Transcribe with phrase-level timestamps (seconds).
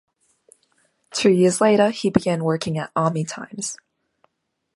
[1.11, 3.77] Two years later he began working at "Army Times".